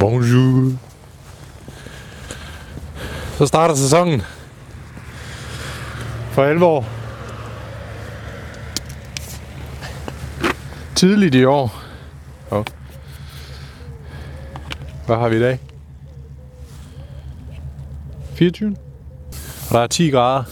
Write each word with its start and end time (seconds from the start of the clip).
Bonjour. 0.00 0.72
Så 3.38 3.46
starter 3.46 3.74
sæsonen. 3.74 4.22
For 6.32 6.44
alvor. 6.44 6.84
Tidligt 10.96 11.34
i 11.34 11.44
år. 11.44 11.82
Oh. 12.50 12.64
Hvad 15.06 15.16
har 15.16 15.28
vi 15.28 15.36
i 15.36 15.40
dag? 15.40 15.58
24. 18.34 18.76
Og 19.68 19.74
der 19.74 19.80
er 19.80 19.86
10 19.86 20.10
grader. 20.10 20.44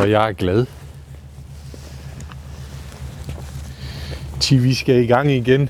Og 0.00 0.10
jeg 0.10 0.28
er 0.28 0.32
glad. 0.32 0.66
Til 4.50 4.62
vi 4.62 4.74
skal 4.74 4.94
i 4.94 5.06
gang 5.06 5.30
igen. 5.30 5.68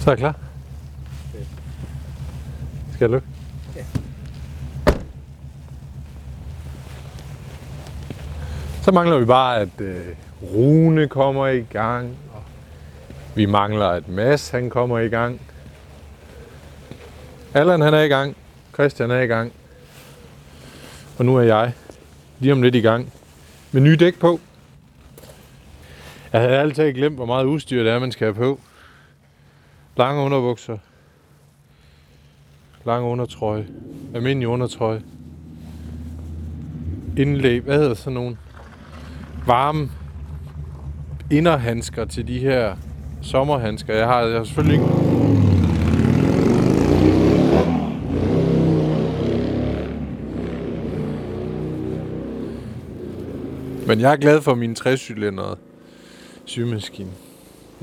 Så 0.00 0.10
er 0.10 0.12
jeg 0.12 0.18
klar. 0.18 0.34
Skal 2.92 3.00
jeg 3.00 3.10
lukke? 3.10 3.26
Så 8.82 8.92
mangler 8.92 9.18
vi 9.18 9.24
bare, 9.24 9.60
at 9.60 9.80
øh, 9.80 10.06
Rune 10.42 11.08
kommer 11.08 11.46
i 11.46 11.60
gang. 11.60 12.16
Og 12.32 12.42
vi 13.34 13.46
mangler, 13.46 13.88
at 13.88 14.08
Mads 14.08 14.50
han 14.50 14.70
kommer 14.70 14.98
i 14.98 15.08
gang. 15.08 15.40
Allan 17.54 17.80
han 17.80 17.94
er 17.94 18.02
i 18.02 18.08
gang. 18.08 18.36
Christian 18.72 19.10
er 19.10 19.20
i 19.20 19.26
gang. 19.26 19.52
Og 21.18 21.24
nu 21.24 21.36
er 21.36 21.42
jeg 21.42 21.72
lige 22.44 22.52
om 22.52 22.62
lidt 22.62 22.74
i 22.74 22.80
gang 22.80 23.12
med 23.72 23.80
nye 23.82 23.96
dæk 23.96 24.18
på. 24.18 24.40
Jeg 26.32 26.40
havde 26.40 26.56
altid 26.56 26.92
glemt, 26.92 27.16
hvor 27.16 27.26
meget 27.26 27.44
udstyr 27.44 27.82
det 27.82 27.92
er, 27.92 27.98
man 27.98 28.12
skal 28.12 28.24
have 28.24 28.34
på. 28.34 28.60
Lange 29.96 30.22
underbukser. 30.22 30.78
Lange 32.86 33.08
undertrøje. 33.08 33.66
Almindelig 34.14 34.48
undertrøje. 34.48 35.02
Indlæb. 37.16 37.64
Hvad 37.64 37.78
hedder 37.78 37.94
sådan 37.94 38.12
nogle? 38.12 38.36
Varme 39.46 39.90
inderhandsker 41.30 42.04
til 42.04 42.28
de 42.28 42.38
her 42.38 42.76
sommerhandsker. 43.22 43.94
Jeg 43.94 44.06
har, 44.06 44.20
jeg 44.20 44.36
har 44.36 44.44
selvfølgelig 44.44 44.80
ikke 44.80 45.03
Men 53.94 54.00
jeg 54.00 54.12
er 54.12 54.16
glad 54.16 54.40
for 54.42 54.54
min 54.54 54.76
60-cylindrede 54.80 55.56
symaskine. 56.44 57.10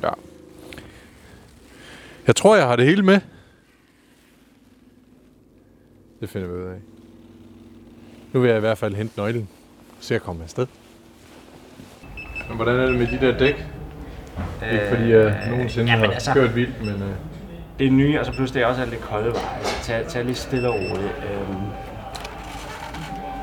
Ja. 0.03 0.09
Jeg 2.27 2.35
tror, 2.35 2.55
jeg 2.55 2.67
har 2.67 2.75
det 2.75 2.85
hele 2.85 3.03
med. 3.03 3.19
Det 6.21 6.29
finder 6.29 6.47
vi 6.47 6.53
ud 6.53 6.67
af. 6.67 6.77
Nu 8.33 8.39
vil 8.39 8.47
jeg 8.47 8.57
i 8.57 8.59
hvert 8.59 8.77
fald 8.77 8.95
hente 8.95 9.13
nøglen, 9.17 9.49
så 9.99 10.13
jeg 10.13 10.21
kommer 10.21 10.43
afsted. 10.43 10.67
Men 12.47 12.55
hvordan 12.55 12.75
er 12.79 12.85
det 12.85 12.95
med 12.95 13.07
de 13.07 13.25
der 13.25 13.37
dæk? 13.37 13.65
Øh, 14.63 14.73
ikke 14.73 14.85
fordi 14.89 15.09
jeg 15.11 15.47
nogensinde 15.49 15.91
jamen 15.91 16.05
har 16.05 16.13
altså- 16.13 16.33
kørt 16.33 16.55
vildt, 16.55 16.79
men... 16.79 16.89
Øh, 17.01 17.15
Det 17.79 17.87
er 17.87 17.91
nye, 17.91 18.19
og 18.19 18.25
så 18.25 18.31
pludselig 18.31 18.61
er 18.63 18.67
også 18.67 18.81
alt 18.81 18.91
det 18.91 18.99
kolde 19.01 19.31
veje. 19.33 19.63
Så 19.63 19.83
tag, 19.83 20.07
tag 20.07 20.25
lige 20.25 20.35
stille 20.35 20.69
og 20.69 20.75
roligt. 20.75 21.13
Øhm. 21.31 21.55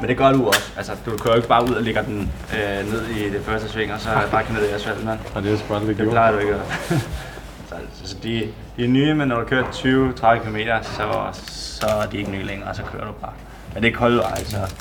Men 0.00 0.08
det 0.08 0.16
gør 0.16 0.32
du 0.32 0.46
også. 0.46 0.72
Altså, 0.76 0.92
du 1.06 1.10
kører 1.16 1.34
jo 1.34 1.36
ikke 1.36 1.48
bare 1.48 1.64
ud 1.64 1.74
og 1.74 1.82
lægger 1.82 2.02
den 2.02 2.32
øh, 2.54 2.92
ned 2.92 3.06
i 3.06 3.30
det 3.30 3.44
første 3.44 3.68
sving, 3.68 3.92
og 3.92 4.00
så 4.00 4.08
bare 4.30 4.44
knædet 4.44 4.70
i 4.70 4.72
asfalten. 4.72 5.04
mand. 5.04 5.18
har 5.34 5.40
det 5.40 5.52
er 5.52 5.56
sgu 5.58 5.74
aldrig 5.74 5.98
Det 5.98 6.10
plejer 6.10 6.32
du 6.32 6.38
ikke 6.38 6.54
at 6.54 6.60
så, 7.68 7.74
så 8.04 8.16
de, 8.22 8.52
de 8.76 8.84
er 8.84 8.88
nye, 8.88 9.14
men 9.14 9.28
når 9.28 9.40
du 9.40 9.46
kører 9.46 9.64
20-30 9.64 10.48
km, 10.48 10.56
så, 10.82 11.28
så 11.42 11.86
er 11.86 12.06
de 12.06 12.18
ikke 12.18 12.30
nye 12.30 12.42
længere, 12.42 12.68
og 12.68 12.76
så 12.76 12.82
kører 12.82 13.04
du 13.04 13.12
bare. 13.12 13.32
Men 13.74 13.82
det 13.82 13.92
er 13.92 13.96
kolde 13.96 14.18
veje, 14.18 14.44
så 14.44 14.74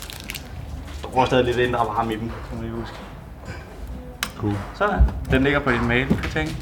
du 1.03 1.09
bruger 1.09 1.25
stadig 1.25 1.46
lidt 1.46 1.58
indre 1.58 1.80
varme 1.80 2.13
i 2.13 2.18
dem, 2.18 2.30
kan 2.30 2.58
man 2.58 2.62
lige 2.62 2.75
huske. 2.75 2.96
Cool. 4.38 4.53
Sådan. 4.75 5.00
Den 5.31 5.44
ligger 5.44 5.59
på 5.59 5.72
din 5.72 5.88
mail, 5.88 6.08
kan 6.08 6.31
tænke. 6.31 6.56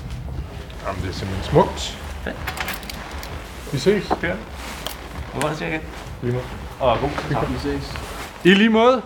Jamen, 0.87 1.01
det 1.01 1.09
er 1.09 1.13
simpelthen 1.13 1.43
smukt. 1.43 1.99
Fedt. 2.23 2.35
Vi 3.71 3.77
ses. 3.79 4.11
Kør. 4.21 4.35
Hvor 5.31 5.41
var 5.41 5.49
det 5.49 5.57
cirka? 5.57 5.79
Lige 6.21 6.33
måde. 6.33 6.45
Og 6.79 6.97
god. 6.99 7.09
Vi 7.49 7.59
ses. 7.59 8.14
I 8.45 8.53
lige 8.53 8.69
måde. 8.69 9.01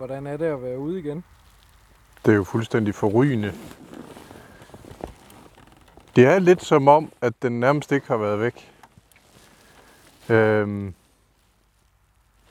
Hvordan 0.00 0.26
er 0.26 0.36
det 0.36 0.46
at 0.46 0.62
være 0.62 0.78
ude 0.78 0.98
igen? 0.98 1.24
Det 2.24 2.32
er 2.32 2.36
jo 2.36 2.44
fuldstændig 2.44 2.94
forrygende. 2.94 3.52
Det 6.16 6.26
er 6.26 6.38
lidt 6.38 6.64
som 6.64 6.88
om, 6.88 7.12
at 7.20 7.32
den 7.42 7.60
nærmest 7.60 7.92
ikke 7.92 8.06
har 8.06 8.16
været 8.16 8.40
væk. 8.40 8.72
Øhm, 10.28 10.94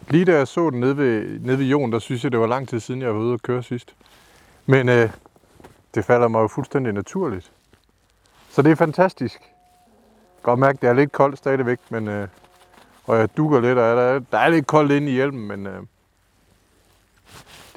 lige 0.07 0.25
da 0.25 0.37
jeg 0.37 0.47
så 0.47 0.69
den 0.69 0.79
nede 0.79 0.97
ved, 0.97 1.39
nede 1.39 1.59
ved 1.59 1.65
Jon, 1.65 1.91
der 1.91 1.99
synes 1.99 2.23
jeg, 2.23 2.31
det 2.31 2.39
var 2.39 2.47
lang 2.47 2.67
tid 2.69 2.79
siden, 2.79 3.01
jeg 3.01 3.15
var 3.15 3.21
ude 3.21 3.33
og 3.33 3.41
køre 3.41 3.63
sidst. 3.63 3.95
Men 4.65 4.89
øh, 4.89 5.11
det 5.95 6.05
falder 6.05 6.27
mig 6.27 6.39
jo 6.39 6.47
fuldstændig 6.47 6.93
naturligt. 6.93 7.51
Så 8.49 8.61
det 8.61 8.71
er 8.71 8.75
fantastisk. 8.75 9.41
Godt 10.43 10.59
mærke, 10.59 10.77
det 10.81 10.89
er 10.89 10.93
lidt 10.93 11.11
koldt 11.11 11.37
stadigvæk, 11.37 11.79
men, 11.89 12.07
øh, 12.07 12.27
og 13.05 13.17
jeg 13.17 13.37
dukker 13.37 13.59
lidt, 13.59 13.77
og 13.77 13.97
der 13.97 14.03
er, 14.03 14.19
der 14.19 14.37
er 14.37 14.49
lidt 14.49 14.67
koldt 14.67 14.91
inde 14.91 15.11
i 15.11 15.13
hjelmen, 15.13 15.47
men 15.47 15.67
øh, 15.67 15.83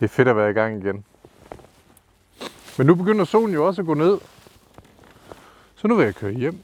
det 0.03 0.09
er 0.09 0.13
fedt 0.13 0.29
at 0.29 0.37
være 0.37 0.51
i 0.51 0.53
gang 0.53 0.85
igen. 0.85 1.05
Men 2.79 2.87
nu 2.87 2.95
begynder 2.95 3.25
solen 3.25 3.55
jo 3.55 3.67
også 3.67 3.83
at 3.83 3.87
gå 3.87 3.95
ned. 3.95 4.19
Så 5.75 5.89
nu 5.89 5.97
vil 5.97 6.05
jeg 6.05 6.15
køre 6.15 6.33
hjem. 6.33 6.63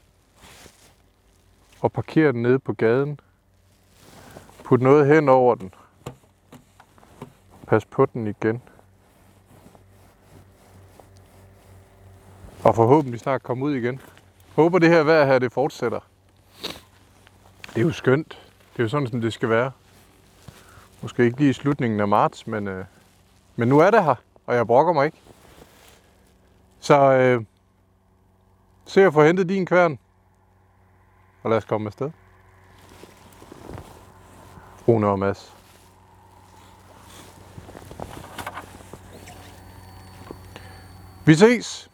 Og 1.81 1.91
parkere 1.91 2.31
den 2.31 2.41
nede 2.41 2.59
på 2.59 2.73
gaden. 2.73 3.19
Put 4.63 4.81
noget 4.81 5.07
hen 5.07 5.29
over 5.29 5.55
den. 5.55 5.73
Pas 7.67 7.85
på 7.85 8.05
den 8.05 8.27
igen. 8.27 8.61
Og 12.63 12.75
forhåbentlig 12.75 13.19
snart 13.19 13.43
komme 13.43 13.65
ud 13.65 13.75
igen. 13.75 14.01
Håber 14.55 14.79
det 14.79 14.89
her 14.89 15.03
vejr 15.03 15.25
her, 15.25 15.39
det 15.39 15.51
fortsætter. 15.51 15.99
Det 17.69 17.77
er 17.77 17.81
jo 17.81 17.91
skønt. 17.91 18.29
Det 18.73 18.79
er 18.79 18.83
jo 18.83 18.89
sådan, 18.89 19.07
som 19.07 19.21
det 19.21 19.33
skal 19.33 19.49
være. 19.49 19.71
Måske 21.01 21.25
ikke 21.25 21.37
lige 21.37 21.49
i 21.49 21.53
slutningen 21.53 21.99
af 21.99 22.07
marts, 22.07 22.47
men, 22.47 22.67
øh, 22.67 22.85
men 23.59 23.67
nu 23.67 23.79
er 23.79 23.91
det 23.91 24.03
her, 24.03 24.15
og 24.45 24.55
jeg 24.55 24.67
brokker 24.67 24.93
mig 24.93 25.05
ikke. 25.05 25.17
Så 26.79 27.13
øh, 27.13 27.45
se 28.85 29.05
at 29.05 29.13
få 29.13 29.23
hentet 29.23 29.49
din 29.49 29.65
kværn. 29.65 29.99
Og 31.43 31.49
lad 31.49 31.57
os 31.57 31.65
komme 31.65 31.87
afsted. 31.87 32.11
Rune 34.87 35.07
og 35.07 35.19
Mads. 35.19 35.55
Vi 41.25 41.35
ses! 41.35 41.88